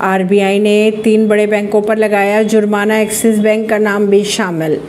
RBI 0.00 0.58
ने 0.58 0.90
तीन 0.90 1.28
बड़े 1.28 1.46
बैंकों 1.46 1.82
पर 1.82 1.96
लगाया 1.96 2.42
जुर्माना। 2.42 3.00
एक्सिस 3.00 3.38
बैंक 3.38 3.68
का 3.68 3.78
नाम 3.78 4.06
भी 4.06 4.24
शामिल। 4.24 4.80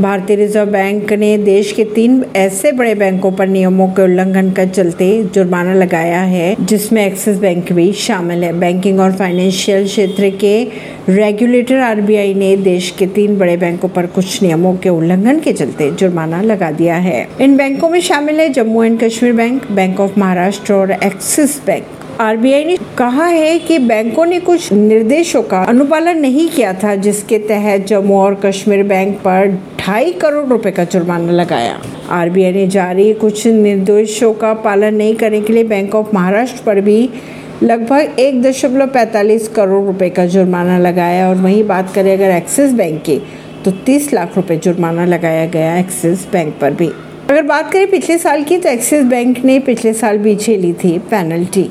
भारतीय 0.00 0.36
रिज़र्व 0.36 0.70
बैंक 0.70 1.12
ने 1.12 1.38
देश 1.38 1.72
के 1.72 1.84
तीन 1.84 2.24
ऐसे 2.36 2.72
बड़े 2.72 2.94
बैंकों 2.94 3.32
पर 3.32 3.48
नियमों 3.48 3.88
के 3.88 4.02
उल्लंघन 4.02 4.50
के 4.50 4.66
चलते 4.66 5.22
जुर्माना 5.24 5.74
लगाया 5.74 6.20
है, 6.20 6.56
जिसमें 6.60 7.06
एक्सिस 7.06 7.36
बैंक 7.36 7.72
भी 7.72 7.92
शामिल 7.92 8.44
है। 8.44 8.52
बैंकिंग 8.52 9.00
और 9.00 9.12
फाइनेंशियल 9.12 9.84
क्षेत्र 9.84 10.30
के 10.30 10.64
रेगुलेटर 11.08 11.78
आरबीआई 11.78 12.34
ने 12.34 12.56
देश 12.56 12.94
के 12.98 13.06
तीन 13.06 13.38
बड़े 13.38 13.56
बैंकों 13.56 13.88
पर 13.88 14.06
कुछ 14.06 14.42
नियमों 14.42 14.76
के 14.76 14.88
उल्लंघन 14.88 15.40
के 15.40 15.52
चलते 15.52 15.90
जुर्माना 15.90 16.42
लगा 16.42 16.70
दिया 16.70 16.96
है। 16.96 17.28
इन 17.40 17.56
बैंकों 17.56 17.88
में 17.88 18.00
शामिल 18.00 18.40
है 18.40 18.48
Jammu 18.48 18.82
and 18.82 19.00
Kashmir 19.04 19.32
bank 19.32 19.70
bank 19.70 20.00
of 20.00 20.18
Maharashtra 20.18 20.72
और 20.72 20.92
एक्सिस 20.92 21.66
बैंक। 21.66 21.84
आरबीआई 22.20 22.64
ने 22.64 22.76
कहा 22.98 23.26
है 23.26 23.58
कि 23.58 23.78
बैंकों 23.78 24.24
ने 24.26 24.38
कुछ 24.40 24.72
निर्देशों 24.72 25.42
का 25.42 25.62
अनुपालन 25.62 26.18
नहीं 26.18 26.48
किया 26.48 26.72
था, 26.74 26.94
जिसके 26.96 27.38
तहत 27.38 27.86
जम्मू 27.86 28.16
और 28.16 28.34
कश्मीर 28.34 28.82
बैंक 28.82 29.16
पर 29.18 29.48
ढाई 29.80 30.12
करोड़ 30.12 30.46
रुपए 30.46 30.70
का 30.70 30.84
जुर्माना 30.84 31.32
लगाया। 31.32 31.78
आरबीआई 32.10 32.52
ने 32.52 32.66
जारी 32.66 33.12
कुछ 33.14 33.46
निर्देशों 33.46 34.32
का 34.34 34.52
पालन 34.54 34.94
नहीं 34.94 35.14
करने 35.14 35.40
के 35.40 35.52
लिए 35.52 35.64
बैंक 35.64 35.94
ऑफ़ 35.94 36.14
महाराष्ट्र 36.14 36.62
पर 36.66 36.80
भी 36.80 37.08
लगभग 37.62 38.18
एक 38.18 38.42
दशमलव 38.42 38.86
पैंतालीस 38.86 39.48
करोड़ 39.48 39.84
रुपए 39.86 40.08
का 40.10 40.26
जुर्माना 40.26 40.78
लगाया। 40.78 41.28
और 41.28 41.36
वहीं 41.36 41.64
बात 41.64 41.92
करें 41.94 42.12
अगर 42.12 42.30
एक्सिस 42.30 42.72
बैंक 42.72 43.02
की 43.02 43.20
तो 43.64 43.70
तीस 43.86 44.12
लाख 44.12 44.36
रुपए 44.36 44.56
जुर्माना 44.56 45.04
लगाया 45.04 45.46
गया 45.46 45.76
एक्सिस 45.78 46.26
बैंक 46.32 46.54
पर 46.60 46.74
भी। 46.74 46.90
अगर 47.30 47.42
बात 47.42 47.72
करें 47.72 47.90
पिछले 47.90 48.18
साल 48.18 48.42
की 48.44 48.56
तो 48.58 48.68
एक्सिस 48.68 49.04
बैंक 49.04 49.44
ने 49.44 49.58
पिछले 49.58 49.92
साल 49.94 50.18
भी 50.18 50.34
झेली 50.36 50.72
थी 50.74 50.98
पेनल्टी। 51.10 51.70